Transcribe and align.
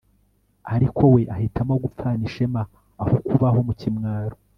ariko 0.75 1.01
we 1.13 1.21
ahitamo 1.35 1.73
gupfana 1.83 2.21
ishema 2.29 2.61
aho 3.01 3.15
kubaho 3.27 3.59
mu 3.67 3.73
kimwaro 3.79 4.35